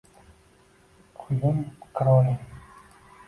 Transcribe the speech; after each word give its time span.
Hyum 1.19 1.57
Kronin 1.93 2.37